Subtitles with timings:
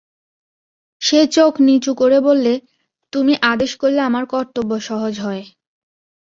[1.01, 2.53] সে চোখ নিচু করে বললে,
[3.13, 5.43] তুমি আদেশ করলে আমার কর্তব্য সহজ হয়।